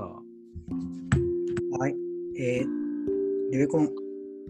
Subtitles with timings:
[0.00, 1.94] はい。
[2.36, 2.66] えー、
[3.52, 3.88] リベコン、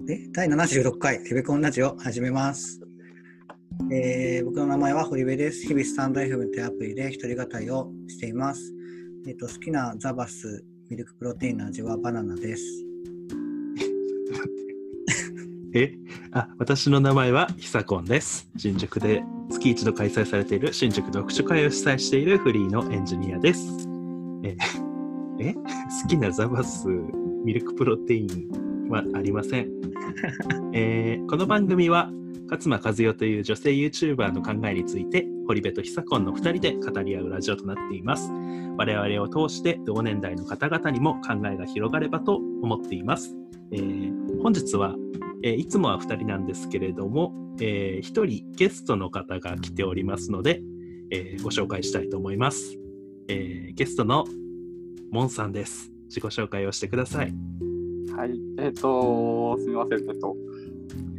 [0.09, 0.27] え？
[0.33, 2.81] 第76回リベコンラジオ始めます。
[3.93, 5.67] えー僕の名前は堀部です。
[5.67, 8.73] 日々スタンド FM というアプリで一人語りをしています。
[9.27, 12.65] えっ、と、好きなザバスミルクプロテインの味はバナナです。
[15.75, 15.93] え？
[16.33, 18.49] あ、私の名前はひさこんです。
[18.57, 23.87] 新宿で月一度開催されている新宿読書会を主催しているフリーのエンジニアです。
[24.43, 24.57] え、
[25.45, 25.55] え？
[26.03, 26.89] 好きなザバス
[27.45, 29.71] ミルクプロテインはありません。
[30.73, 32.11] えーこの番組は
[32.49, 38.31] 勝間和代という女性 YouTuber の考えについて堀部とひさこんの2人で語り合うラジオとなっています。
[38.77, 43.37] 我々を通して同年代の方々にも考えが広がればと思っています。
[43.73, 44.95] えー本日は
[45.43, 50.63] えーいつもは2人なんですけれども、え1人ゲストの方が来ておりますので、
[51.11, 52.79] えご紹介したいと思います。
[53.29, 54.25] えゲストの
[55.15, 55.93] モンさんです。
[56.07, 57.33] 自己紹介をしてください。
[58.17, 60.35] はい、えっ、と、すみません、えっと、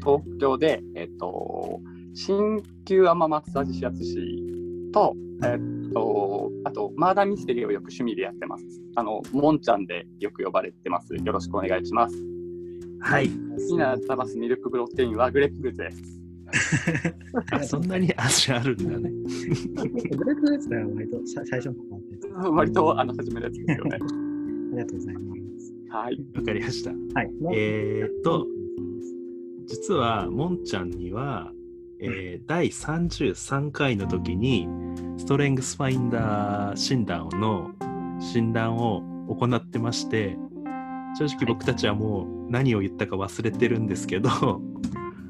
[0.02, 1.80] 東京で、えっ、と、
[2.14, 4.44] 鍼灸アママッサージ指圧師
[4.92, 8.66] と、えっ、と、あと、マーダーミステリーをよく趣味でやってます。
[8.98, 11.16] あの、モンちゃんでよく呼ばれてます。
[11.16, 12.16] よろしくお願いします。
[13.00, 13.30] はい。
[13.30, 13.36] 好
[13.66, 16.25] きなタバスミルクプロテインはグレープフルーツです。
[17.52, 19.12] あ そんなに味あるんだね。
[20.18, 24.00] グレープフルーツだよ、割とさ最初の方のやつあ割と、あの、初めのやつですよね。
[24.76, 25.22] りがとうございま
[25.60, 25.74] す。
[25.90, 26.26] はい。
[26.36, 26.92] わかりました。
[26.92, 27.32] はい。
[27.54, 28.48] えーっと、
[29.66, 31.52] 実はモンちゃんには、
[32.00, 34.68] えー第33回の時に
[35.18, 37.72] ストレングスファインダー診断の
[38.20, 40.38] 診断を行ってまして
[41.18, 44.30] 正直僕たちはもう何を言ったか忘れてるんですけど、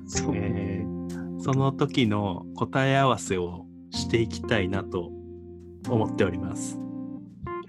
[0.08, 0.36] そう。
[0.36, 0.75] えー
[1.46, 5.12] その時の答え合わせをしていきたいなと
[5.88, 6.80] 思っております。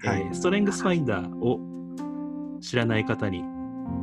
[0.03, 1.59] はいえーストレングスファインダーを
[2.59, 3.43] 知らない方に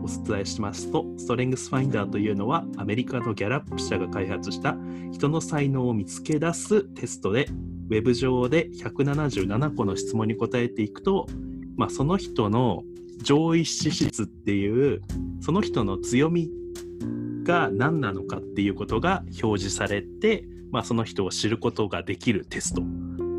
[0.05, 4.77] お伝えしますと、ストレングスファインダーというのはアメリカのギャラップ社が開発した
[5.11, 7.49] 人の才能を見つけ出すテストで、
[7.91, 11.27] ウェブ上で177個の質問に答えていくと、
[11.77, 12.85] まあ、その人の
[13.25, 15.03] 上位資質っていう、
[15.41, 16.49] その人の強み
[17.45, 22.83] が何なのかっていうことが表示されて、まあ、その人を知ることができるテスト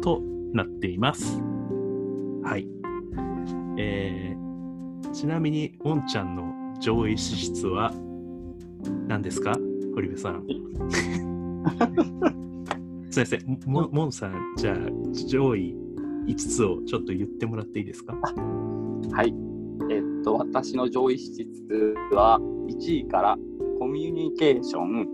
[0.01, 0.21] と
[0.53, 1.41] なっています。
[2.43, 2.67] はい。
[3.77, 4.35] えー
[5.13, 7.93] ちなみに、モンちゃんの上位資質は
[9.07, 9.57] 何ですか？
[9.95, 10.45] 堀部さん。
[13.09, 14.77] すいません、モモンさん、じゃあ、
[15.25, 15.73] 上位
[16.27, 18.17] 5つをちょっと言ってもらっていいですか？
[19.13, 19.33] はい。
[19.89, 23.37] えっと、私の上位資質は1位から
[23.79, 25.07] コミュニケーション、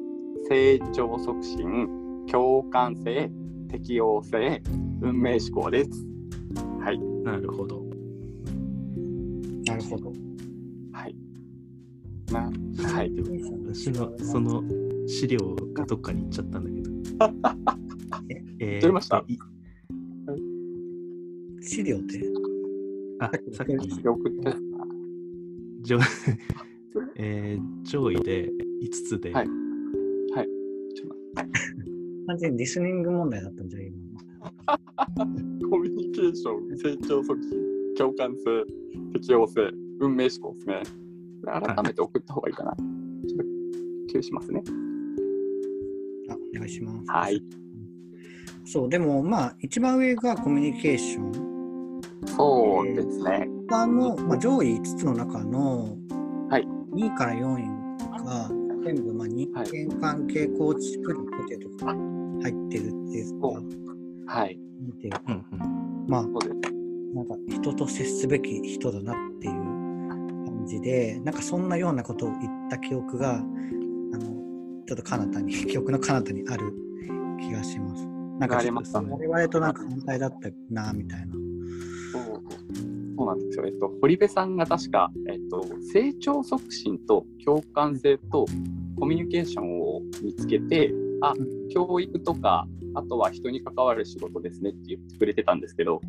[0.47, 3.31] 成長促進、共感性、
[3.69, 4.61] 適応性、
[5.01, 5.89] 運命思考です。
[6.79, 6.99] はい。
[7.23, 7.83] なるほど。
[9.65, 10.13] なるほど。
[10.91, 11.15] はい。
[12.31, 12.51] な、
[12.89, 13.11] はい。
[13.67, 14.63] 私のその
[15.07, 15.39] 資料
[15.73, 16.91] がどっかに行っちゃったんだけど。
[18.59, 19.23] えー取れました？
[19.27, 19.37] い
[21.61, 22.21] 資料って？
[23.19, 24.53] あ、さっき送って、
[25.83, 25.99] 上,、
[27.15, 28.49] えー上位で
[28.83, 29.47] 5つで、はい
[30.93, 31.59] ちょっと待って
[32.27, 34.01] 完全にリスニング問題だったんじゃ今
[35.69, 37.51] コミュニケーション、成長促進、
[37.97, 38.65] 共感性、
[39.13, 40.81] 適応性、運命思考ですね。
[41.41, 42.75] これ改めて送った方がいいかな。
[42.75, 43.47] ちょっと、共
[44.15, 44.63] 有しますね。
[46.29, 47.11] あ、お願いします。
[47.11, 47.43] はい。
[48.65, 52.01] そう、でもまあ、一番上がコミュニケーション。
[52.25, 53.47] そうですね。
[53.69, 56.00] 他の、まあ、上位5つの中のはい
[56.93, 58.49] 2位から4位が
[58.83, 61.91] 全部まあ人間関係構築力っていうとこ
[62.41, 63.41] 入ってるっていう
[64.27, 64.59] か、はい。
[64.79, 66.25] 見てるうんうんまあ。
[67.13, 74.19] なんか人と接すべき人だなっていう感じでなんかそんなようなことを言った記憶があの
[74.87, 76.73] ちょっと彼方に 記憶の彼方にある
[77.39, 78.07] 気がします。
[78.39, 81.35] なんか我々となんか反対だったなみたいな。
[83.21, 83.65] そうなんですよ。
[83.67, 85.63] えっと、堀部さんが確か、えっと、
[85.93, 88.45] 成長促進と共感性と
[88.99, 90.91] コミュニケーションを見つけて、
[91.21, 91.33] あ、
[91.71, 96.01] 教育とか、あとは人に関わる仕事ですねって言ってくれてたんですけど、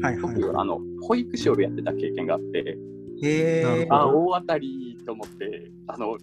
[0.00, 2.78] はいはい、僕、あの、保育士をやってた経験があって、
[3.22, 6.16] へあ、大当たりと思って、あの、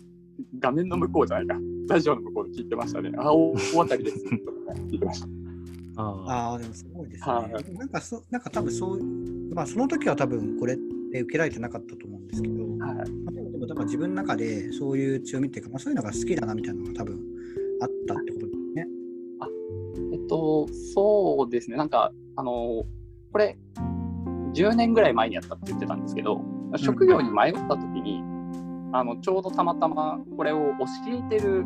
[0.60, 1.56] 画面の向こうじゃないか、
[1.88, 3.12] ラジオの向こうで聞いてましたね。
[3.16, 4.24] あ、大大当たりです。
[4.24, 5.28] とか聞いてました。
[5.98, 7.34] ああでもすごいですね。
[7.34, 7.48] は
[7.78, 9.00] なんかそ、なんか多分そう、
[9.54, 10.78] まあその時は多分これっ
[11.12, 13.00] て受けられてなかったと思うんですけど、まはい。
[13.00, 17.20] あ、でもでもだから自分の中でそういう強みっていうか、まあ、そういうのが好きだなみたいなのが多分
[17.82, 18.88] あったってことですね。
[20.14, 22.86] えっと、そうですね、なんか、あの、
[23.32, 23.58] これ、
[24.54, 26.42] 10年ぐらい前にやったって言ってたんですけど、
[26.78, 28.24] 職業に迷った時に、
[28.94, 31.66] あのちょうどたまたまこれを教えてる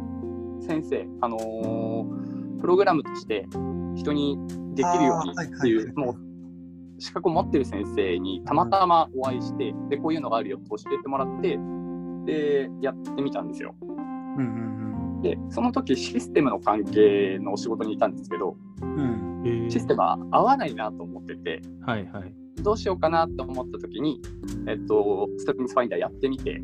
[0.61, 2.35] 先生、あのー
[2.65, 3.45] プログラムとして
[3.95, 4.39] 人に
[4.73, 6.24] できるようにっていう、はいはいはいもう
[6.99, 11.59] 資格を持ってる先生にたまたまお会いして、でこういうのがあるよって教えてもらって、
[12.25, 13.75] でやってみたんですよ。
[13.81, 14.75] うんうん
[15.21, 18.95] で、その時システムの関係のお仕事にいたんですけど、うん。
[18.95, 19.43] うん。
[19.45, 22.33] えーシステムは合わないなと思ってて、はいはい。
[22.61, 24.21] どうしようかなと思った時に、
[24.67, 26.61] えっと、ストリングスファインダーやってみて、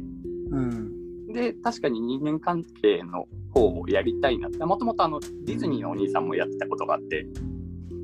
[0.52, 1.28] うん。
[1.34, 7.26] で、確かに人間関係の方をやりたいなって、もともとあのディズニーのお兄さんもやってたことがあって、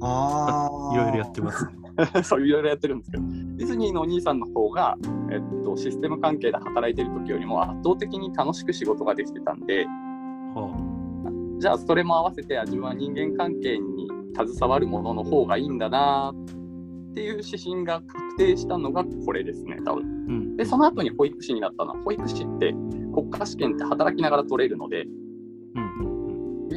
[0.02, 0.96] ああ。
[0.96, 1.72] いろいろやってますね。
[2.24, 4.98] そういろいろやってるんですけど、ディズニーのお兄さんの方が、
[5.32, 20.04] えっと、システム関係で働いてる時よりも圧倒的に楽しく仕事ができてたんで、はじゃあそれも合わせて、あ自分は人間関係に携わるものの方がいいんだなっていう指針が確定したのがこれですね、多分。
[20.04, 20.06] あ。
[20.06, 20.58] うん。
[20.58, 22.76] で、その後に保育士になったのは、保育士って
[23.12, 25.06] 国家試験って働きながら取れるので。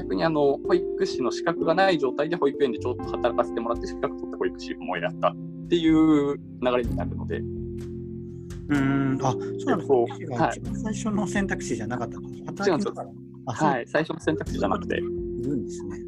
[0.02, 5.36] 逆にあの保育士の資格がない状態で保育園でちょっと働かせてもらって資格取って保育士もやったっ
[5.68, 9.18] ていう流れになるので、うん。
[9.22, 10.36] あ、そうなんですね。
[10.36, 13.10] はい最初の選択肢じゃなかったの働きなが
[13.46, 15.08] はい、最初の選択肢じゃなくて、いる
[15.56, 15.98] んですね。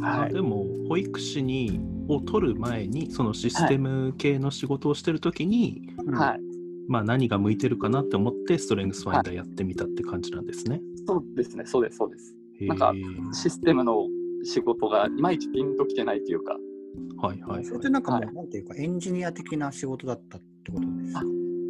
[0.00, 6.14] はい、でも保育士にを取る前にそのシステム系の仕事をしてる時に、うん。
[6.14, 6.40] はい、
[6.88, 10.80] まあ何が向いてるかなって思ってストレングスファインダーやってみたって感じなんですね。
[11.06, 12.41] そうですね、そうです、そうです。
[12.66, 12.92] なんか
[13.32, 14.06] システムの
[14.44, 16.56] 仕事がいまいちピンときてないというか、
[17.18, 17.64] はいはいはい。
[17.64, 18.34] それってなんかもう、はい。
[18.34, 21.22] なんていうか、エンジニア的な仕事だったってことですか？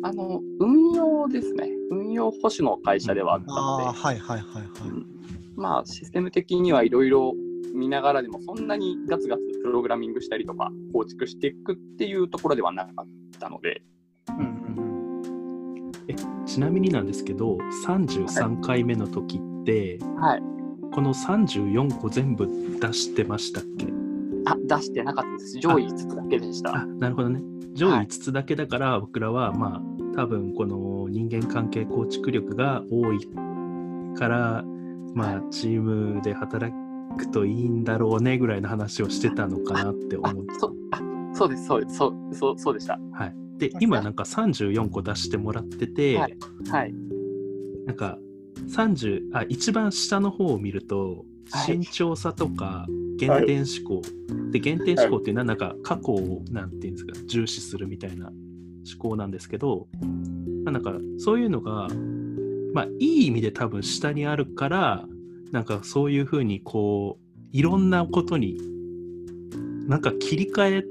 [0.05, 4.89] あの運用ですね、運用保守の会社ではあったので、はいはいはいはい。
[4.89, 5.07] うん。
[5.55, 7.35] まあ、システム的にはいろいろ
[7.75, 13.07] 見ながらでも、そんなにガツガツプログラミングしたりとか、構築していくっていうところではなかっ
[13.39, 13.83] たので、
[14.29, 14.53] うんうん
[16.45, 17.57] ちなみになんですけど
[17.87, 20.43] 33回目の時って、はい、
[20.93, 22.47] この34個全部
[22.81, 23.87] 出してましたっけ？
[24.47, 25.59] あ出してなかったです。
[25.59, 26.75] 上位5つだけでした。
[26.75, 27.41] あなるほどね
[27.75, 29.83] 上位はい5つだけだから、僕らはまあ
[30.15, 33.27] 多分この人間関係構築力が多い
[34.19, 34.65] から
[35.15, 36.75] まあチームで働
[37.17, 40.55] くといいんだろうねぐらいの話をしてたのかなってあ思って
[41.35, 42.99] そうです、そうです、そうそうそうでした。
[43.13, 46.37] はい、で今なんか34個出してもらってて、はい
[46.71, 46.95] はい。
[47.87, 48.19] なんか
[48.75, 51.83] 30あ一番下の方を見るとはい。
[51.83, 52.87] 慎重さとか
[53.19, 54.03] 原点思考、
[54.51, 59.87] で原点思考っていうのはなんか過去をなんていうんですか重視するみたいな思考なんですけど、
[60.65, 61.89] まあ、なんかそういうのが
[62.73, 65.05] まあいい意味で多分下にあるから
[65.51, 68.59] なんかそういうふうにこういろんなことに
[69.87, 70.85] なんか切り替え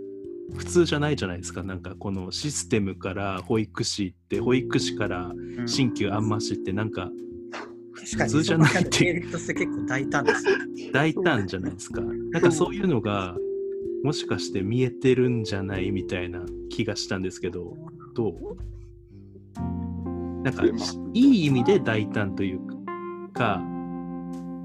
[0.56, 1.63] 普通じゃないじゃないですか。
[1.63, 5.68] なんかこのシステムから保育士って保育士からうん。
[5.68, 7.10] 新旧あんましってなんか
[8.03, 8.89] 確かに、普通じゃないっていう。
[8.89, 10.51] 経歴として結構大胆ですよ。
[10.94, 12.01] 大胆じゃないですか。
[12.01, 13.36] なんかそういうのが
[14.03, 17.75] もしかして見えてるんじゃないみたいな気がしたんですけど、
[18.15, 18.33] どう？
[20.44, 20.63] なんか
[21.13, 22.59] いい意味で大胆という
[23.33, 23.59] か、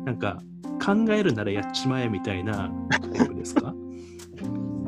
[0.07, 0.41] なんか
[0.85, 2.73] 考えるならやっちまえみたいな
[3.15, 3.75] タイプですか？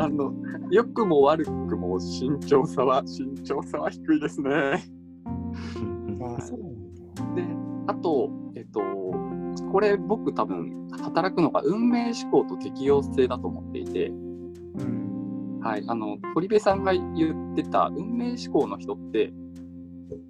[0.00, 0.32] あの、
[0.70, 4.50] 良くも悪くも慎重さは、慎重さは低いですね。
[7.34, 7.42] で、
[7.88, 8.38] あと、え
[8.68, 8.80] っと、
[9.70, 14.12] これ僕多分働くのが運命思考と適応性だと思っていて、う
[14.84, 15.08] ん。
[15.60, 19.32] はい、あの堀部さんが言ってた運命思考の人って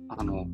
[0.08, 0.46] あの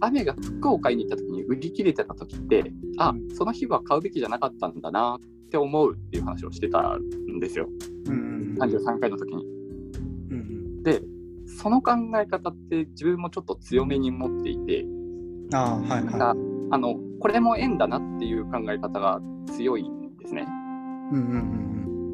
[0.00, 7.68] 雨が服を買いに行った時に売り切れてた時ってあうんその日は買うべきじゃなかったんだなって思うっていう話をしてたんですよ
[8.06, 8.56] うん。
[8.58, 9.44] 33回の時に。
[9.44, 10.82] うん。
[10.82, 11.02] で
[11.46, 14.86] その考え方って自分もちょっと強めに持っていて
[15.52, 16.34] ああ、はいは
[16.70, 20.42] あのこれも縁だなっていう考え方が強いんですね。
[20.42, 20.44] い。
[20.44, 21.70] うんうん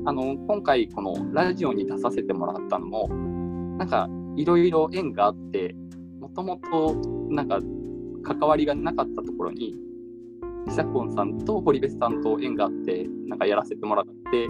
[0.08, 3.08] あの今回このラジオに出させてもらったのも
[3.76, 5.74] なんかいろいろ縁があって
[6.20, 6.94] もともと
[7.28, 7.58] なんか
[8.22, 9.74] 関わりがなかったところに
[10.68, 14.46] 久コンさんと堀部さんと縁があってなんかやらせてもらって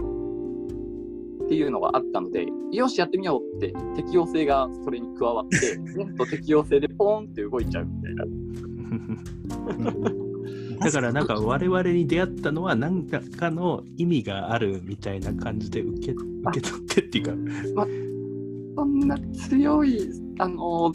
[1.45, 8.66] っていうのがあったのでよしやってみようって適応性がそれに加わって 縁と適応性でポーンって動いちゃうみたいなうん。
[10.81, 17.33] だからなんか我々に出会ったのは何かの意味があるみたいな感じで受け受け取ってっていうか、
[18.77, 20.93] そんな強いあの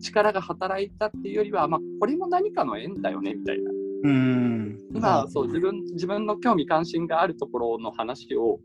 [0.00, 3.70] 力が働いたっていうよりは、まあ、これも何かの縁だよねみたいな。
[4.04, 4.78] うん。
[4.94, 8.60] 今そう自分自分の興味関心があるところの話を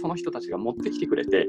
[0.00, 1.46] その人たちが持ってきてくれて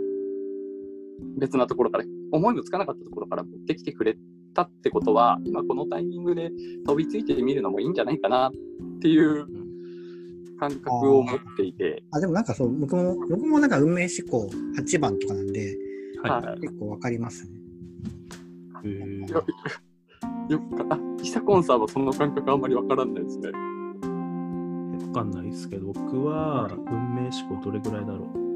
[1.37, 4.15] 別なところから思いもつかなかったところから持ってきてくれ
[4.57, 6.51] たってことは今このタイミングで
[6.85, 8.51] 飛びついてみるのもいいんじゃないかなっ
[8.99, 9.45] ていう
[10.59, 12.03] 感覚を持っていて。
[12.11, 15.77] あでもなんかそう僕も僕もなんか運命思考8番とかなんで
[16.23, 16.45] はい。
[16.47, 17.57] はい結構わかりますね。
[19.27, 19.45] よ
[20.49, 23.49] よくかあヒサコンさんはその感覚あんまりわからないですね。
[23.49, 28.46] わかんないですけど、僕は運命思考どれぐらいだろう。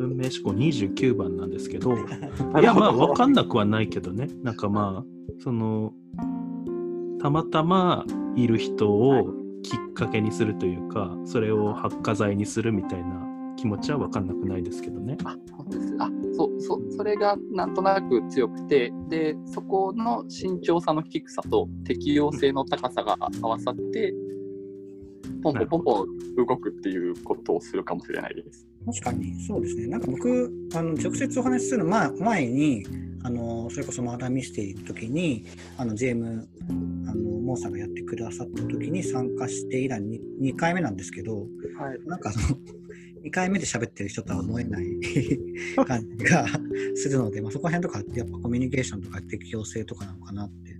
[0.00, 1.94] 運命思考29番なんですけど、
[2.60, 4.28] いや、まあ、わかんなくはないけどね。
[4.42, 5.06] なんかまあ、
[5.38, 5.92] その、
[7.20, 15.18] たまたまいる人をきっかけにするというか、それを発火剤にするみたいな気持ちはわかんなくないですけどね。
[15.24, 15.36] あ
[15.70, 15.80] そう
[16.34, 24.14] そうそうそれがなんとなく強くてでそこの慎重さの低さと適応性の高さが合わさって
[25.42, 28.69] ポンポンポンポン動くっていうことをするかもしれないです。
[28.86, 29.86] 確かにそうですね。
[29.86, 32.86] なんか僕、あの直接お話しするの前前に、
[33.22, 35.46] あのそれこそマーダーミステリーの時に、
[35.76, 36.46] あの JM、
[37.08, 41.40] あのモーさんがやってくださった時に参加して以来に2回目なんですけど、
[41.78, 42.58] はい、なんかあの
[43.22, 44.86] 2回目で喋ってる人とは思えない
[45.86, 46.46] 感じが
[46.94, 50.74] するので、まあ、そこら辺とかやっぱコミュニケーションとか適応性とかなのかなって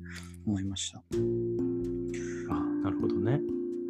[0.47, 1.05] 思いました。
[2.49, 3.41] あなるほどね。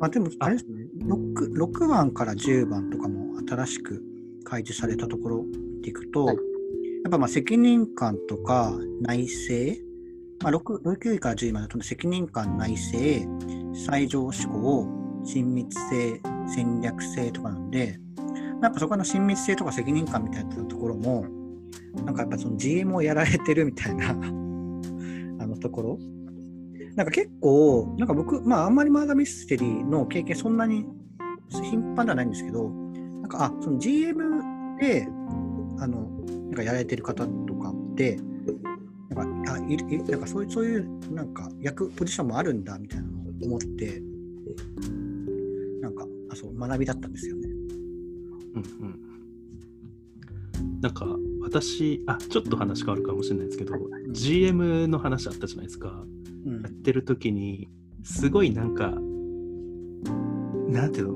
[0.00, 4.02] まあ、でも、あれですね6、6番から10番とかも新しく
[4.44, 6.36] 開示されたところを見ていくと、はい。
[6.36, 9.80] やっぱまあ責任感とか内政、
[10.42, 13.26] まあ、6, 6位から10位までと責任感、内政、
[13.74, 14.86] 最上志向、
[15.24, 17.98] 親密性、戦略性とかなんで、
[18.62, 21.24] やっぱそこの親密性とか責任感みたいなところも、
[22.04, 24.10] なんかやっぱその GM をやられてるみたいな
[25.40, 25.98] あのところ
[27.00, 30.84] なんか結構、なんか僕、まあ、あんまりマーダーミステリーの経験そんなに
[31.48, 34.22] 頻繁ではないんですけど、なんか、あ、その GM
[34.78, 35.08] で、
[35.78, 38.18] あの、なんかやられてる方とかって、
[39.08, 44.02] なんか、あいなんかそういう、そういう、なんか、役、ポジションもあるんだ、みたいなのを思って、
[45.80, 47.48] なんか、あ、そう、学びだったんですよね。
[48.56, 48.62] うん
[50.60, 50.80] うん。
[50.82, 51.06] なんか、
[51.40, 53.74] 私、あ、ちょっと話変わるかもしれないですけど、
[54.10, 56.04] GM の話あったじゃないですか。
[56.46, 56.72] うんやっ。
[56.72, 57.68] てる時に
[58.02, 58.94] すごいなんか
[60.68, 61.14] なんていうの？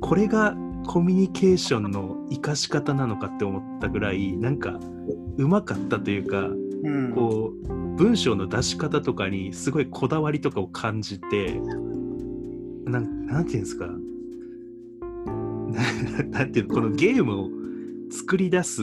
[0.00, 0.54] これが
[0.86, 4.78] コミュニケーションの生かし方なのかって思ったぐらいなんか
[5.38, 6.48] うまかったというか
[6.84, 11.60] うん、こう文章の出し方とかにすごいこだわりとかを感じて
[12.84, 13.86] なんなんていうんですか？
[16.26, 16.74] な なんていうの？
[16.74, 17.50] このゲームを
[18.10, 18.82] 作り出す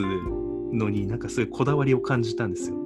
[0.72, 2.76] のになんかそういうこだわりを感じたんですよ。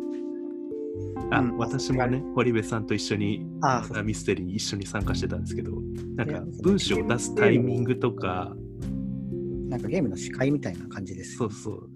[1.31, 5.73] あ、うん私もね、堀部さんと一緒にあミステリーに一緒に参加してたんですけど、
[6.17, 8.55] なんか文章を出すタイミングとか、
[9.69, 11.37] なんかゲームの司会みたいな感じです。
[11.37, 11.89] そうそう。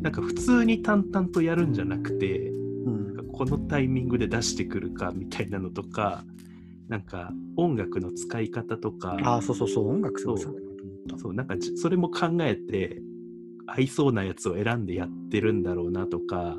[0.00, 3.14] なんか普通に淡々とやるんじゃなくて、うん。
[3.14, 6.24] なんかこのタイミングで出してくるかみたいなのとか、
[6.88, 10.54] なんか音楽の使い方とか、あ、そうそうそう、音楽そうそう
[11.06, 13.02] だなんかじそれも考えて
[13.66, 16.58] 合いそうなやつを選んでやってるんだろうなとか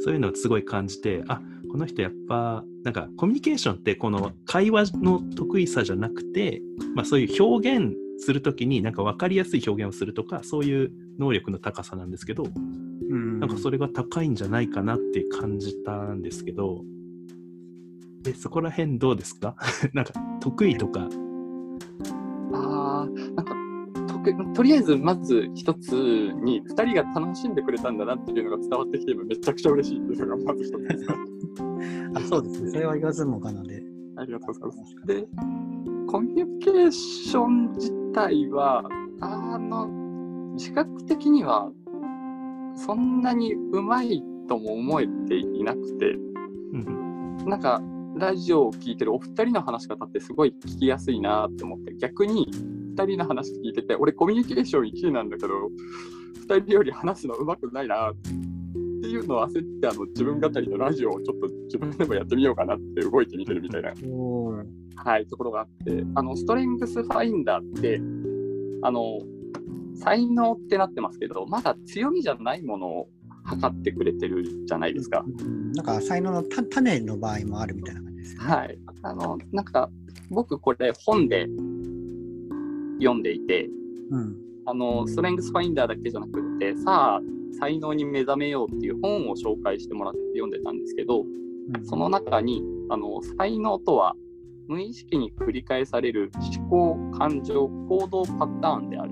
[0.00, 1.40] そういうのをすごい感じてあ
[1.70, 6.62] この人やっぱなんかコミュニケーションってこの会話の得意さじゃなくて、
[6.94, 13.40] まあ、そういう表現するときになんか分かりやすい表現をするとかそういう能力の高さなんですけどうん。
[13.40, 16.82] なんかそれが高いんじゃないかなって感じたんですけど
[18.22, 19.56] でそこら辺どうですか？
[19.94, 21.08] なんか得意とか
[22.52, 23.54] あーなんか
[24.54, 31.06] とりあえずまず一つに2人が楽しんでくれたんだなっていうのが伝わってきてめちゃくちゃ嬉しいっていうのがまず一つです。
[32.14, 32.70] あ、そうですね。
[32.70, 33.82] それは言わずもがなで。
[34.16, 35.06] ありがとうございます。
[35.06, 35.26] で、
[36.08, 38.84] コミュニケーション自体は、
[39.20, 39.88] あの、
[40.54, 41.70] 自覚的には
[42.74, 46.12] そんなにうまいとも思えていなくて、
[46.72, 47.82] うんなんか、
[48.16, 52.50] ラジオを聞いてるお二人の話し方ってすごい聞きやすいなって思って、逆に
[52.90, 55.70] 二人の話聞いてて、俺コミュニケーション1位なんだけど、
[56.48, 58.14] 二人より話すのうまくないなっ
[59.02, 63.92] ていうのを焦って、あの自分語りのラジオをちょっと自分でもやってみようかなって動いてみてるみたいな
[65.02, 68.00] はい、ところがあって、あの、ストレングスファインダーって、
[68.82, 69.18] あの、
[69.94, 73.08] 才能ってなってますけど、まだ強みじゃないものを
[73.44, 75.24] 測ってくれてるじゃないですか。
[75.24, 78.48] うんなんか才能のた種の場合もあるみたいな感じですよね。
[78.48, 78.78] はい。
[79.02, 79.88] あの、なんか、
[80.30, 81.46] 僕これ本で
[83.00, 83.68] 読んでいて、
[84.10, 84.36] うん。
[84.66, 87.20] あの、ストレングスファインダーだけじゃなくって、さあ、
[87.58, 91.40] 才能に目覚めようっていう本を紹介してもらって読んでたんですけど、うん
[91.84, 94.14] その中にあの才能とは
[94.66, 99.10] 無意識に繰り返される思考、感情、行動パターンである。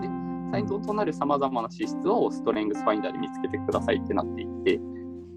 [0.00, 0.08] で
[0.50, 4.80] 才能となるさまざまな資質をストレングスファインダーで見つけてくださいってなっていて、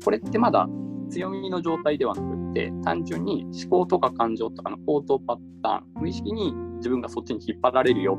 [0.04, 0.68] これってまだ
[1.10, 8.18] 強みの状態ではなくて、単純に思考とか感情とかの行動パターン、無意識に自分がそっちに引っ張られるよ。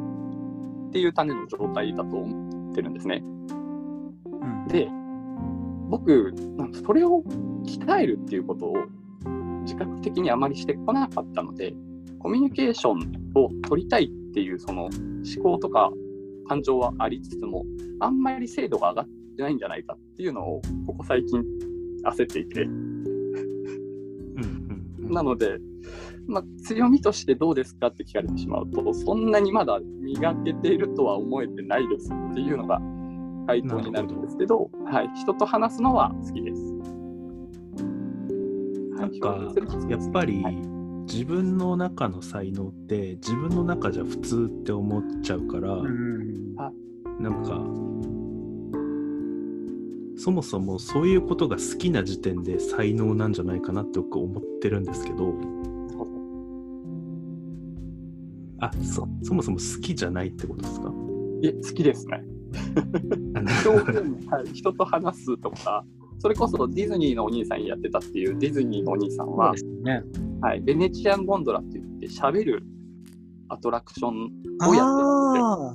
[0.89, 3.23] っていう種の状態だと思ってるんですね。
[3.23, 4.67] うん。
[4.69, 4.89] で、
[5.89, 6.33] 僕、
[6.85, 7.23] それを
[7.65, 8.75] 鍛えるっていうことを
[9.63, 11.75] 自覚的にあまりしてこなかったので、
[12.19, 14.93] コミュニケーションを取りたいっていうその思
[15.43, 15.91] 考とか
[16.49, 17.65] 感情はありつつも、
[18.01, 21.45] あんまり精度が上がってないんじゃないかっていうのを、ここ最近
[22.05, 22.67] 焦っていて、
[25.11, 25.59] なので、
[26.27, 32.81] まあ、強みとしてどうですかって聞かれてしまうと、そんなにまだ磨けているとは思えてないですっていうのが
[33.47, 36.63] 回答になるんですけど、はい、人と話すのは好きです。
[38.97, 39.39] なんか
[39.89, 40.71] やっぱりはい。
[41.11, 46.55] 自分の中の才能って自分の中じゃ普通って思っちゃうから、うん
[47.19, 47.61] なんか
[50.23, 55.33] そもそもそういうことが好きな時点で才能なんじゃないかなって僕思ってるんですけど。
[58.63, 60.93] あそそもそも好きじゃないってことですか？
[61.41, 62.23] いえ、好きですね。
[64.53, 65.83] 人と話すとか、
[66.19, 70.03] それこそディズニーのお兄さんやってたっていうディズニーのお兄さんはね。
[70.43, 72.63] はい、ベネチアンゴンドラって言って喋る
[73.49, 74.91] アトラクションあをやって
[75.41, 75.75] あ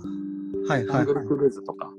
[0.68, 0.70] ー。
[0.70, 1.04] はいるはいはい。
[1.04, 1.90] ングルクルーズとか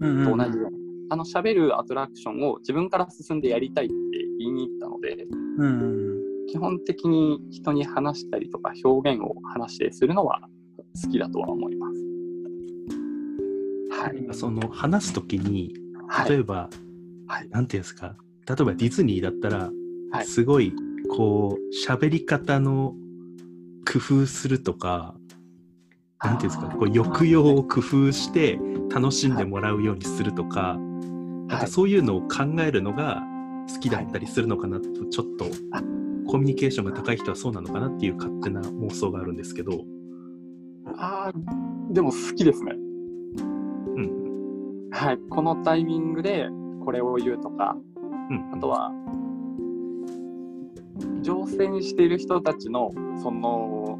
[0.00, 0.79] と同じように、
[1.10, 3.94] あの喋るアトラクションを自分から進んでやりたいって
[4.38, 5.26] 言いに行ったので、
[5.58, 10.40] うん基本的に人に話したりとか表現を話してするのは
[11.00, 12.00] 好きだとは思います。
[14.02, 14.34] はい。
[14.34, 15.72] その話す時に
[16.08, 16.30] はい。
[16.30, 16.68] 例えば、
[17.28, 18.16] はいなんていうんですか？
[18.48, 19.70] 例えばディズニーだったら、
[20.10, 20.72] はいすごい
[21.08, 22.94] こう喋り方の
[23.84, 25.14] 工夫するとか
[26.24, 26.66] なんていうんですか？
[26.76, 28.58] こう抑揚を工夫して
[28.92, 30.76] 楽しんでもらうようにするとか、
[31.50, 33.22] なんかそういうのを考えるのが
[33.72, 35.82] 好きだったりするのかなとちょっとあ。
[36.30, 39.84] コミュニケーションが高い人はそうなのかなっていう勝手な妄想があるんですけど、
[40.96, 42.72] あーでも好きですね。
[43.96, 45.18] うんはい。
[45.28, 46.48] このタイミングで
[46.84, 47.76] これを言うとか、
[48.30, 48.92] うん、あとは、
[51.22, 53.98] 乗船している人たちの、その、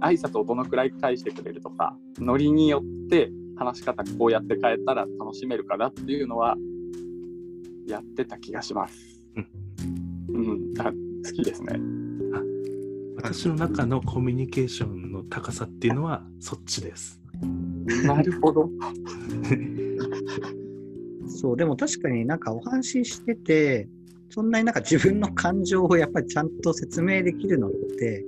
[0.00, 6.56] 挨拶をどのくらい返してくれるとか、ノリによって話し方こうやって変えたら楽しめるかなっていうのは、
[7.86, 9.22] やってた気がします。
[10.28, 11.78] うん、あ好きですね。
[13.16, 17.20] 私の中のコミュニケーションの高さっていうのはそっちです。
[18.04, 18.68] なるほど。
[21.26, 23.88] そう、でも確かになんかお話ししてて、
[24.30, 28.24] そんなになんか自分の感情をやっぱりちゃんと説明できるのって、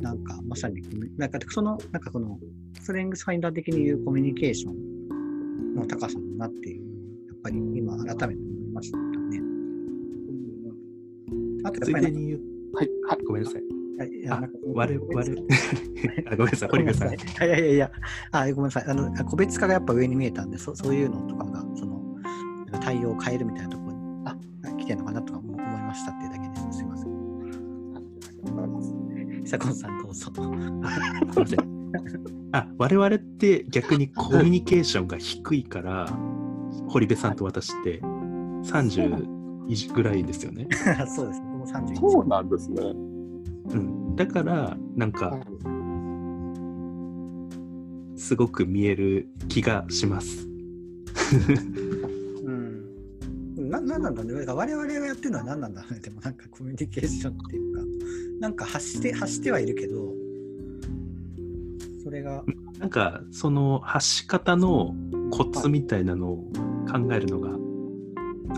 [0.00, 0.82] なんかまさに、
[1.16, 2.38] なんかその、なんかこの、
[2.80, 6.82] ストレングスファインダー的に言うコミュニケーションの高さだなっていう、
[7.28, 8.49] やっぱり今改めて思い
[8.80, 9.04] ましたね。
[11.64, 12.40] あとついでに言う、
[12.74, 13.18] はい、はい。
[13.24, 13.62] ごめんなさい。
[14.00, 15.04] あいやなんか、我々、
[16.32, 17.08] あごめんなさい、堀部さん。
[17.12, 17.92] いやいやいや
[18.32, 22.16] あごめんなさいあの、個別化がやっぱ上に見えたんで、そそういうのとかが、その、
[22.80, 24.36] 対応を変えるみたいなところにあ
[24.78, 26.78] 来てるのかなとか思思いましたっていうだけです。
[26.78, 27.10] すみません。
[29.44, 30.32] 久子さんどうぞ。
[30.32, 30.42] すい
[31.42, 31.80] ません。
[32.52, 36.08] あ、我々って逆にコミュニケーションが低いから、
[36.88, 38.00] 堀部さんと私って
[38.62, 40.68] 30ぐらいですよね。
[41.14, 41.40] そうです。
[41.40, 42.82] 僕も31そうなんですね。
[42.82, 44.16] うん。
[44.16, 45.40] だから、なんか、
[48.16, 50.46] すごく見える気がします。
[52.44, 53.70] うん。
[53.70, 54.34] な、なんなんだろうね。
[54.34, 56.00] なんか我々がやってるのは何なんだろうね。
[56.04, 57.82] でもなんかコミュニケーションっていうか、
[58.40, 60.14] なんか発して、発してはいるけど、
[62.02, 62.44] それが、
[62.78, 64.94] なんか、その発し方の
[65.30, 66.36] コツみたいなのを
[66.90, 67.52] 考えるのが、あ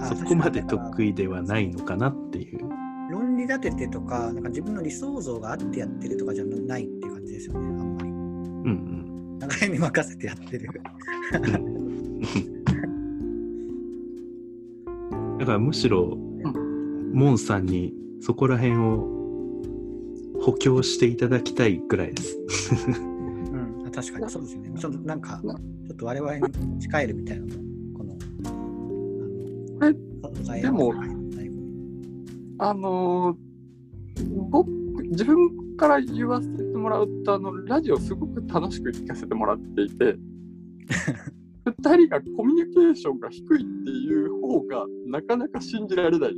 [0.02, 2.60] そこまで得意ではないのかなっていう。
[3.10, 8.08] 論理立ててとか、なんか自分の理想像があってやってるとかじゃないっていう感じですよね、あんまり。
[8.10, 10.70] うん流れに任せてやってる。
[11.34, 12.22] うん。
[15.38, 16.16] だからむしろ、
[17.12, 19.08] モンさんにそこら辺を
[20.40, 22.38] 補強していただきたいぐらいです。
[22.86, 24.70] うん、あ確かにそうですよね。
[24.78, 25.54] ちょっとなんか、ちょ
[25.92, 27.46] っと我々に近えるみたいな
[30.48, 30.94] あえでも
[32.58, 33.52] あのー
[34.50, 34.70] 僕、
[35.02, 40.16] 自分から言わせてもらうと、あの、ラジオすごく楽しく聞かせてもらっていて、
[41.64, 46.34] 二人がコミュニケーションが低いっていう方がなかなか信じられない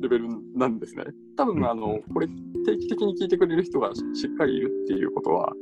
[0.00, 1.04] レベルなんですね。
[1.36, 2.28] 多分、あの、これ
[2.64, 5.54] 定期的に聞いてくれる人がしっかりいるっていうことは、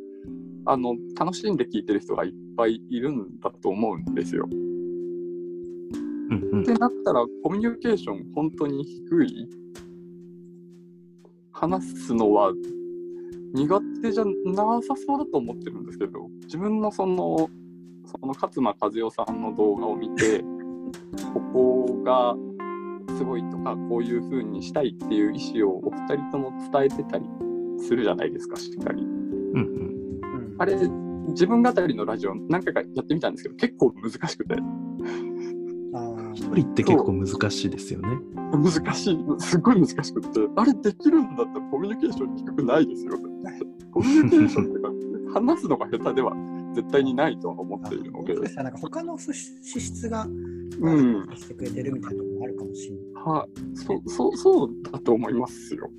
[0.66, 4.48] あの楽しんで聞いてる人がいっぱいいるんだと思うんですよ。
[6.30, 6.62] うんうん。
[6.62, 9.48] ってなったらコミュニケーション本当に低い。
[11.54, 12.52] 話すのは
[13.54, 17.48] 苦手じゃなさそうだと思ってるんですけど自分のその
[18.04, 20.40] その勝間和代さんの動画を見て
[21.32, 22.34] ここが
[23.16, 27.24] すごいとかこういう風にしたいっていう意思をお二人とも伝えてたり
[27.78, 29.02] するじゃないですかしっかり。
[29.02, 29.64] うんうん。
[30.52, 30.56] うん。
[30.58, 30.74] あれ
[31.28, 34.56] 自分語りのラジオ何回かやってみたんですけど結構難しくて
[36.34, 38.08] 一人って結構難しいですよね。
[38.52, 39.18] 難しい。
[39.38, 40.28] すっごい難しくて。
[40.56, 43.12] あれできるんだったらコミュニケーション低くないですよ。
[43.92, 44.80] コミュニケーションって
[45.32, 46.36] か話すのが下手では
[46.74, 48.34] 絶対にないとは思っているので。
[48.54, 49.32] なんか他の資
[49.80, 50.26] 質が
[50.80, 51.28] うん。
[51.36, 53.24] してくれてるみたいなところもあるかもしれない。
[53.24, 53.76] はい。
[53.76, 55.90] そうそうそうだと思いますよ。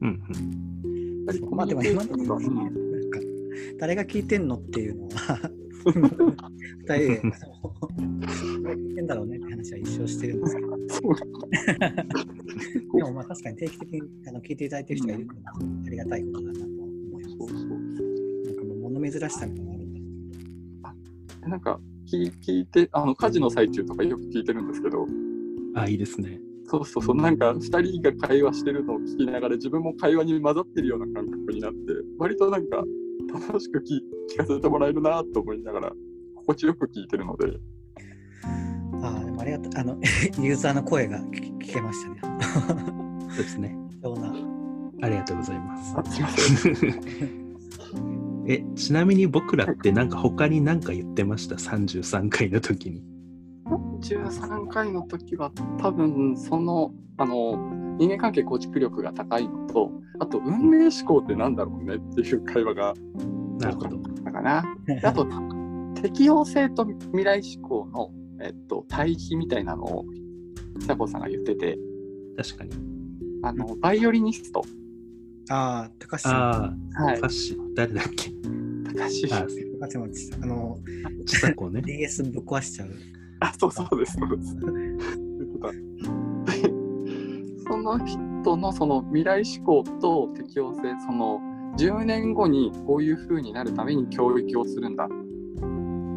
[0.00, 1.24] うんうん。
[1.26, 3.20] やっぱりまあでも今のうんなんか
[3.78, 5.50] 誰が聞いてんのっていうのは
[5.84, 7.22] 二人で
[8.68, 10.68] あの誰が聞いてんだろうねって話は一生してるんですけど
[12.96, 15.40] でもまあ確かに定期的にあの聞いていただいてる人がいるのは
[15.86, 17.36] ありがたいことだなと思います。
[17.38, 19.92] そうそうなんかもう物珍しさみたいなのがあるん
[21.42, 21.48] だ。
[21.48, 25.06] なんか聞聞いてあの家事の最中とかよく聞いてるんですけど
[25.74, 26.40] あ、いいですね。
[26.66, 31.78] そうそうそう、なんか2人が会話してるのを聞きながら、自分も会話に混ざってるような感覚になって、
[32.18, 32.84] 割となんか
[33.32, 34.00] 楽しく聞
[34.32, 35.92] 聞かせてもらえるなと思いながら、
[36.36, 37.58] 心地よく聞いてるので、
[39.50, 39.72] りがとう。
[39.80, 39.96] あの、
[40.44, 42.20] ユーザーの声が聞聞けましたね。
[43.30, 43.76] そうですね。
[43.90, 44.34] 貴重な。
[45.02, 45.94] ありがとうございます。
[48.46, 53.02] え、ちなみに僕らってなんか他に何か言ってました ?33 回の時に。
[54.00, 62.94] 13回の時は、多分その、あの、人間関係構築力が高いのと、あと、運命思考ってなんだろうねっていう会話が
[63.60, 63.98] なるほど。
[64.24, 64.64] だかな。
[64.86, 65.26] であと、
[66.02, 68.10] 適応性と未来思考の、
[68.40, 70.04] えっと、対比みたいなのを、
[70.80, 71.78] 久子さんが言ってて、
[72.36, 72.70] 確かに。
[73.42, 74.62] あの、バイオリニスト、
[75.50, 76.32] ああ、高橋さん。
[76.34, 78.30] ああ、はい歌、詞、誰だっけ？
[78.84, 79.46] 高橋あ、
[79.80, 80.78] 高橋もちあの、
[81.26, 81.82] ちさ子ね。
[81.82, 82.90] DS ぶっ壊しちゃう。
[83.40, 84.56] あ、そうそうです、そうです。
[87.66, 91.40] その人のその未来思考と適応性、その
[91.78, 95.08] 10年後にこういう風になるために教育をするんだっ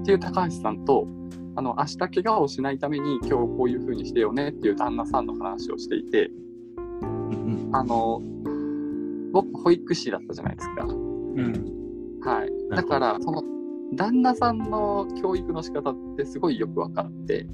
[0.06, 1.08] ていう高橋さんと、
[1.56, 6.30] あの明日怪我をしないために今日こういう風にしてよねっていう旦那さんの話をしていて、
[6.78, 8.22] うんあの
[9.34, 10.86] 僕、保育士だったじゃないですか。
[10.86, 12.20] うん。
[12.22, 13.44] はい、どだからその
[13.96, 17.46] 旦那さんの教育の仕方ってすごいよく分かって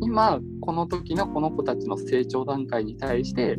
[0.00, 3.56] 今この時のこの子たちの成長段階に対して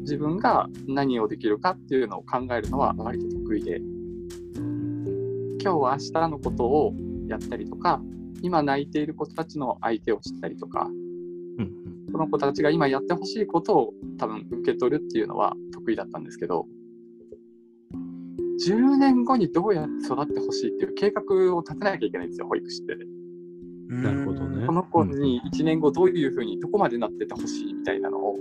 [0.00, 3.80] 自分が何をできるかっていうのを考えるのは割と得意で
[5.62, 6.94] 今日は明日のことを
[7.30, 8.00] やったりとか
[8.42, 16.66] 今泣いている子たちの相手を知ったりとかうんうんその子たちが今やってほしいことを多分受け取るっていうのは得意だったんですけど
[18.66, 22.96] 10年後にどうやって育ってほしいっていう計画を立てなきゃいけないんですよ保育士って。
[23.88, 28.36] なるほどねこの子に1年後どういうふうにどこまでなっててほしいみたいなのを。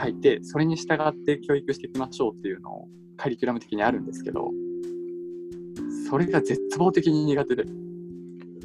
[0.00, 4.50] 書いてそれに従って教育していきましょうっていうのをカリキュラム的にあるんですけど
[6.08, 7.64] それが絶望的に苦手で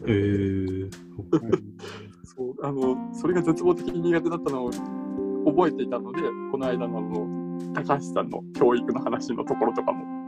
[0.06, 0.90] えー、
[2.24, 4.72] そうあのそれが絶望的に苦手だったのを
[5.46, 10.20] 覚えていたのでこの間のあの高橋さんの教育の話のところとかも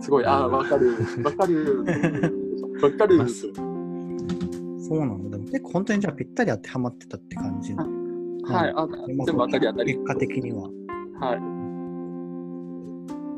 [0.00, 0.90] すごいああ分かる
[1.22, 1.84] 分かる。
[2.80, 3.18] 分 かる。
[3.18, 3.48] まあそ
[4.96, 4.98] う。
[4.98, 5.36] なんだ。
[5.36, 7.74] でも結構本当にじゃあぴったり当てはまってたって感じ。
[7.74, 9.94] はいあ全部当たり当たり。
[9.94, 10.62] 結果的には。
[11.20, 11.60] はい。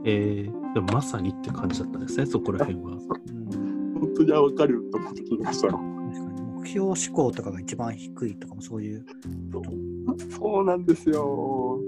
[0.04, 2.92] えー、でもまさにって感じだったんですね、そこら辺は。
[2.92, 3.61] うん
[4.02, 9.04] 本当にあ分かると思って聞きましたよ確かに目標思考とかが一番低いとかもそういう。
[10.30, 11.78] そうなんですよ。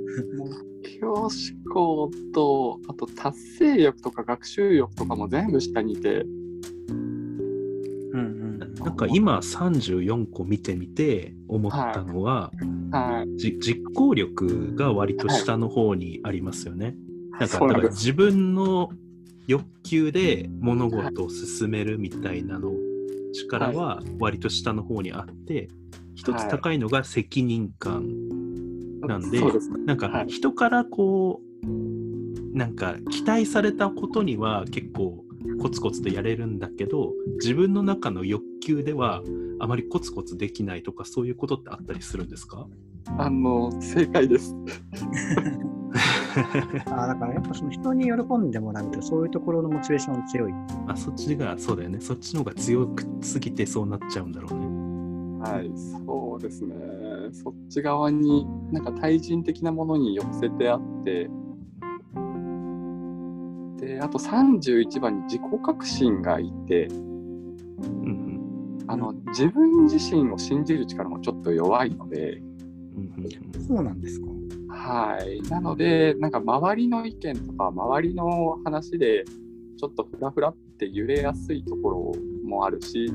[0.83, 1.29] 目標思
[1.73, 8.59] 考と、あと達成欲とか学習欲とかも全部下にいて、うんうん。
[8.59, 12.51] なんか今34個見てみて思ったのは、
[12.91, 13.39] はい。
[13.39, 16.97] じ実行力が割と下の方にありますよね。
[17.31, 17.85] なんかそうなんです。
[17.85, 18.91] だから自分の
[19.47, 22.73] 欲求で物事を進めるみたいなの
[23.33, 25.69] 力は割と下の方にあって、
[26.15, 28.07] 一つ高いのが責任感。
[29.03, 29.41] なんで。
[29.85, 35.25] なんかはい人からこう、なんか期待されたことには結構
[35.61, 39.23] コツコツとやれるんだけど自分の中の欲求では
[39.59, 42.67] あまりコツコツできないとかそういうことってあったりするんですか？
[43.19, 44.55] あの、正解です。
[46.87, 50.53] あだからやっぱその人に喜んでもらうとそういうところのモチベーション強い。
[50.89, 54.85] あそっちがそうだよねそっちの方が強くすぎてそうなっちゃうんだろうね
[55.45, 55.71] はい、
[56.07, 56.75] そうですね。
[57.33, 61.29] そっち側に、なんか対人的なものに寄せてあって、
[63.79, 66.93] で、あと31番に自己革新がいて、う
[68.09, 68.41] ん
[68.87, 72.39] あの、自分自身を信じる力もちょっと弱いので、
[72.97, 74.27] うんうんうんそうなんですか？
[74.85, 75.41] はい。
[75.49, 79.25] なので、なんか周りの意見とか、周りの話で、
[79.79, 82.13] ちょっとフラフラって揺れやすいところ
[82.47, 83.09] もあるし、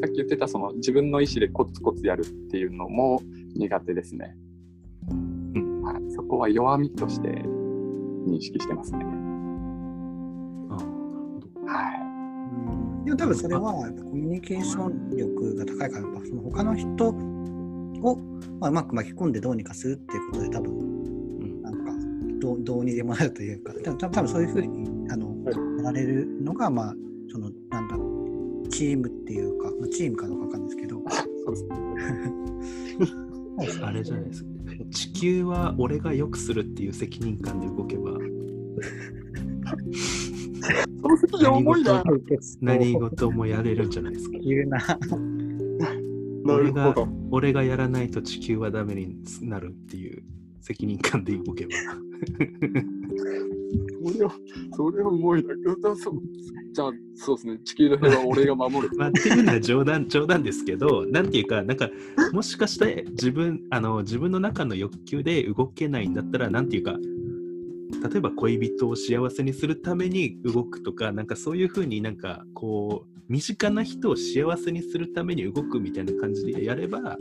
[0.00, 3.20] さっき言ってたその自分の意思でコツコツやるっていうのも
[3.54, 4.36] 苦手ですね。
[5.08, 9.04] うんはい、そこは弱みとして認識してますね。
[9.04, 9.10] あー
[10.68, 12.00] なるほどはい。
[12.00, 17.33] うんでも多分それはやっぱコミュニケーション力が高いからやっぱその他の人
[18.04, 18.16] を、
[18.60, 21.62] まあ、うまく巻き込んでどうにかするっていうことで多分うん。
[21.62, 21.92] なんか
[22.40, 25.54] どうどうにでもなるというか多分多分そういうふうにあのはい。
[25.84, 26.94] やられるのがまあ
[27.30, 28.04] そのなんだろ
[28.64, 31.02] うチームっていうか、まあ、チームかどうかわかんないですけど。
[33.82, 34.50] あれじゃないですか。
[34.90, 38.12] 地球は俺が良くするっていう責任感で動けば。
[41.00, 42.02] その責任重いな。
[42.60, 44.38] 何事もやれるんじゃないですか。
[44.42, 44.98] 急なな
[46.58, 47.08] るほど。
[47.30, 50.22] 俺がやらないと地球はダメになるっていう
[50.60, 51.72] 責任感で動けば
[54.04, 54.32] それは、
[54.76, 55.54] それは重いな。
[55.54, 56.12] だそ
[56.74, 57.58] じゃあ、そうですね。
[57.64, 58.90] 地球の平和を俺が守る。
[58.98, 61.90] まあ、っていうのは冗談冗談ですけどなんていうかなんか
[62.32, 66.98] もしかして自分あの自分の中の欲求で動けないんだったらなんていうか
[68.02, 77.16] 例えば恋人を幸せにするために動くとかなんかそういうふうになんかこう身近な人を幸せにするために動くみたいな感じでやれば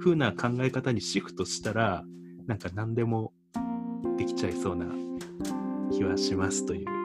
[0.00, 2.04] 風な考え方にシフトしたら
[2.46, 3.32] なんか何でも
[4.18, 4.86] できちゃいそうな
[5.92, 7.02] 気はしますという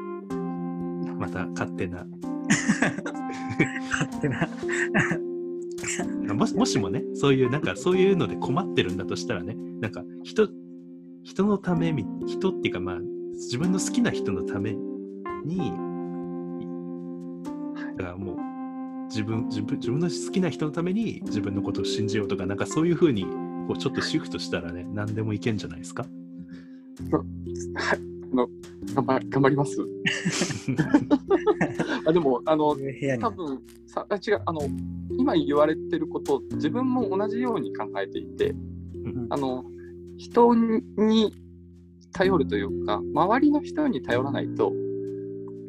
[1.18, 2.06] また勝手な。
[3.92, 4.48] 勝手な。
[6.34, 10.48] もしもしもね、そういう、なんかそういうので困ってるんだとしたらね、なんか人、
[11.28, 13.00] 人のためみ、人っていうかまあ、
[13.34, 14.78] 自分の好きな人のため
[15.46, 15.72] に、
[17.98, 18.38] だからもう、
[19.10, 23.26] 自分、自分、自分の好きな人のために自分のことを信じようとか、なんかそういうふうに、
[23.68, 26.06] こうちょっとシフトしたらね、何でもいけんじゃないですか？
[27.12, 27.20] は
[27.96, 28.00] い。
[28.32, 28.48] あの、
[28.96, 29.78] 頑張頑張ります？
[32.08, 34.62] あでも、あの、部屋に多分さあ違うあの
[35.12, 38.56] 今言われてること自分も同じように考えていてう
[39.10, 39.66] んあの
[40.18, 41.34] 人に
[42.12, 44.74] 頼るというか周りの人に頼らないと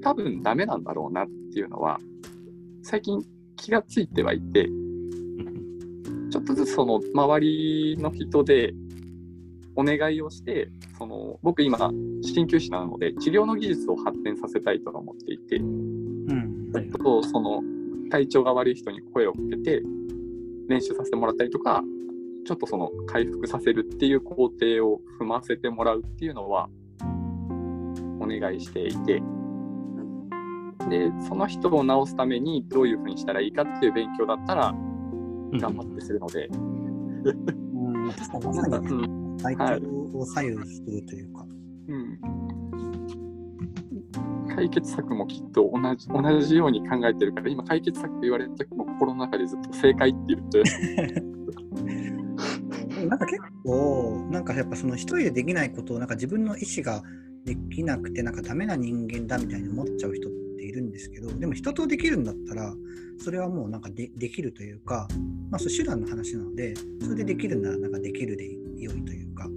[0.02, 1.98] 多分ダメなんだろうなっていうのは
[2.82, 3.22] 最近
[3.56, 4.68] 気がついてはいて
[6.30, 8.72] ちょっとずつその周りの人で
[9.76, 11.78] お願いをしてその僕今
[12.22, 16.70] 鍼灸師なので治療の技術を発展させたいとは思っていてうん。
[16.72, 17.62] はいちょっとその
[18.10, 19.82] 体調が悪い人に声をかけて
[20.68, 21.82] 練習させてもらったりとか
[22.44, 26.68] ちょっとその回復させるっていう工程を踏ませてもらうっていうのは
[28.20, 29.22] お願いしていて。
[30.88, 34.74] でその人を治すためにどういうふうにしたらいいかっていう勉強だったら
[35.52, 36.88] 頑張ってするので、うん
[38.12, 38.46] 確かに。
[38.46, 38.68] まさ
[39.78, 41.46] にを左右するというか、
[41.88, 42.18] うん。
[44.54, 50.62] 解決策もきっと同じ同じように考えてるから今解決策言われた時も心の中でずっと正解って言って
[53.08, 57.02] なんか結構、なんかやっぱその一人でできないことを、なんか自分の意思が
[57.44, 62.74] できなくて、なんかダメな人間だみたいに思っちゃう人っているんですけど、でも人とできるんだったら、
[63.18, 65.08] それはもうなんかできるというか、
[65.50, 68.44] まあ、そう手段の話なので、それでできるならなんかできるで
[68.76, 69.48] 良いというか、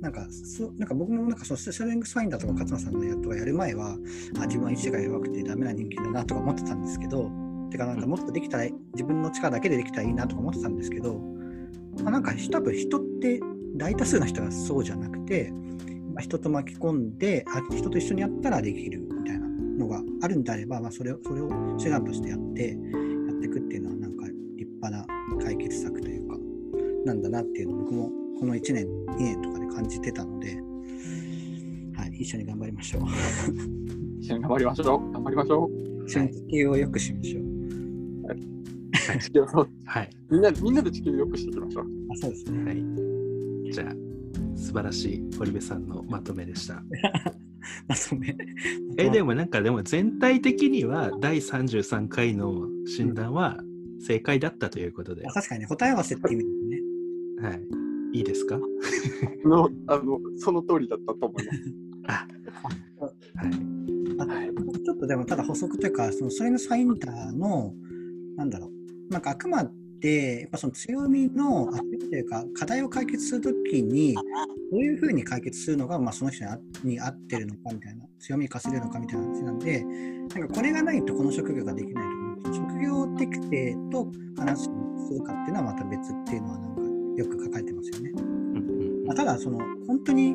[0.00, 3.96] なんかそなんか僕もなんかそのストレングスファインダーとか勝間さんのやとかやる前は、
[4.40, 7.30] あ自分は意志が弱くてダメな人間だなとか思ってたんですけど、
[7.70, 11.31] てかなんかもっとできたら、自分の力だけでできたらいいなとか思ってたんですけど、
[12.00, 13.40] まあ、なんか多分人って
[13.76, 15.50] 大多数の人がそうじゃなくて、
[16.14, 24.26] まあ、人と巻き込んであ人と一緒にやったらできるみたいなのがあるんであれば、まあ、それをそれを手段としてやってやっていくっていうのはなんか
[24.56, 25.06] 立派な
[25.42, 26.36] 解決策というか
[27.04, 30.56] なんだなっていうのを僕もこの1年2年とかで感じてたので、
[31.96, 33.02] はい、一緒に頑張りましょう。
[34.20, 37.41] 一緒に頑張りましょう頑張りましょう一緒に地球を良くしましょう。
[39.20, 40.10] 地球そうはい。
[40.30, 42.64] みんなみんなで地球を良くしていきましょうあそうですね。
[42.64, 43.72] はい。
[43.72, 43.94] じゃあ、
[44.56, 46.82] 素晴らしい堀部さんのまとめでした。
[47.88, 48.36] まとめ。
[48.98, 53.62] え、でもなんかでも全体的には第33回の診断は
[54.00, 56.80] 正解だったということで、あ確かにね、答え合わせって意味でね。
[57.40, 58.18] はい。
[58.18, 58.60] いいですか？
[59.44, 62.28] のあの その通りだったと思いますあ、
[63.42, 63.52] はい。
[64.18, 64.52] あはい
[64.84, 67.74] ちょっとでもただ補足というか、そのストレングスファインダーの、
[68.36, 68.70] なんだろう、
[69.12, 69.64] なんかあくま
[70.00, 74.22] で、やっぱその強みの、あ強みというか、課題を解決するときに、ど
[74.72, 76.44] ういうふうに解決するのが、まあ、その人
[76.82, 82.04] に合ってるのかみたいな、強み活かせるのかみたいな話なんで、なんかこれがないとこの職業ができない
[82.42, 84.72] と思う職業適性と話を
[85.06, 86.80] するかっていうのはまた別っていうのは、なんか
[87.18, 88.12] よく書かれてますよね。
[89.06, 90.34] まあ、ただその本当に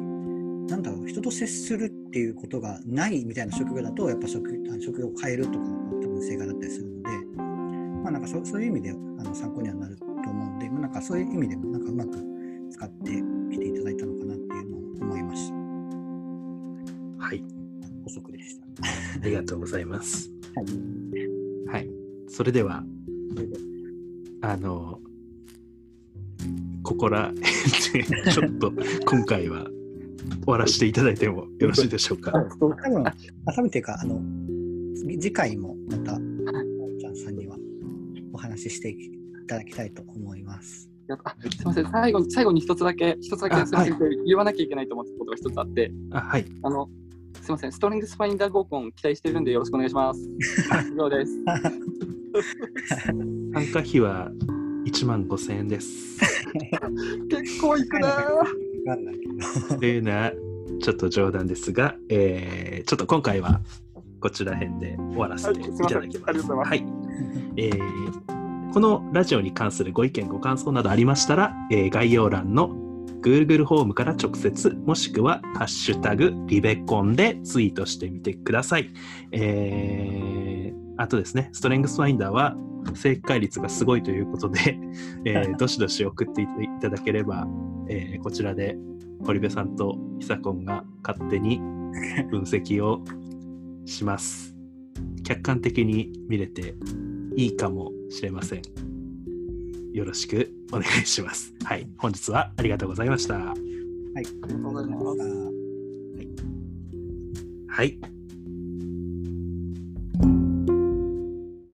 [0.67, 4.49] なんだろう人と接するっていうことがないみたいな職業だとやっぱ職
[4.81, 5.65] 職業を変えるとかが
[6.01, 7.46] 多分正解だったりするので、
[8.07, 8.93] まあ、なんかそそういう意味であ
[9.23, 12.23] の参考にはなると思うんで、まあ、なんかそういう意味でもなんかうまく
[12.71, 13.11] 使って
[13.51, 15.55] きていただいたのかなっていうのを思いました。
[17.25, 17.43] はい。
[18.05, 18.65] 補足でした。
[19.21, 20.31] ありがとうございます。
[20.55, 20.65] はい。
[21.67, 21.89] はい。
[22.29, 22.85] それでは、
[24.39, 25.01] あの、
[26.83, 27.33] ここら
[27.93, 28.71] 辺でちょっと
[29.05, 29.73] 今回は終
[30.45, 32.31] わらせていただいてもよろしいでしょうか？
[32.31, 34.21] 多分改めてかあの
[34.95, 36.17] 次次回もまた
[38.67, 39.10] 話ししてい
[39.47, 40.89] ただきたいと思います。
[41.10, 46.45] あすみません、最後に最後に一つだけ、一つだけあすみません、言わなきゃいけないと思ったことが一つあって、あはい。
[46.63, 46.89] あの、
[47.41, 50.19] すみません、ストリングスファインダー合コン期待してるんでよろしくお願いします。
[50.91, 51.32] 以上です。
[53.53, 54.32] 参加費は
[54.86, 56.19] 1万5000円です。
[57.30, 58.34] 結構いくなー。
[58.36, 58.45] わ
[58.86, 59.27] かんないけ
[59.73, 59.80] ど。
[59.80, 60.34] というのは
[60.82, 63.62] ちょっと冗談ですが、えーちょっと今回は
[64.19, 65.84] こちら辺で終わらせていただきます。
[65.84, 66.86] はいありがとうございますはい
[67.58, 68.37] えー
[68.73, 72.69] このラジオに関するご意見、ご感想などありましたら、えー概要欄の
[73.21, 78.89] Google ホームから直接、もしくはハッシュタグリベコンでツイートしてみてください。
[79.32, 82.56] えーあとですね、ストレングスファインダーは
[82.95, 84.80] 正解率がすごいということで、
[85.25, 86.47] えー どしどし送ってい
[86.82, 87.47] ただければ、
[87.88, 88.77] えーこちらで
[89.23, 91.60] 堀部さんと久コンが勝手に
[92.30, 93.03] 分析を
[93.86, 94.56] します。
[95.23, 96.75] 客観的に見れて
[97.38, 98.63] いいかもしれません。
[99.93, 101.54] よろしくお願いします。
[101.63, 103.36] はい、本日はありがとうございました。
[103.36, 103.56] はい、
[104.15, 105.19] ありがとうございます。
[107.67, 108.00] はい、